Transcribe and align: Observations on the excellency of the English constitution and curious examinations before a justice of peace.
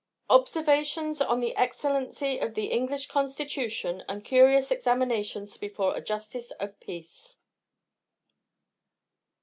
Observations 0.31 1.21
on 1.21 1.41
the 1.41 1.55
excellency 1.55 2.39
of 2.39 2.55
the 2.55 2.71
English 2.71 3.05
constitution 3.05 4.03
and 4.09 4.25
curious 4.25 4.71
examinations 4.71 5.57
before 5.57 5.95
a 5.95 6.01
justice 6.01 6.49
of 6.53 6.79
peace. 6.79 7.37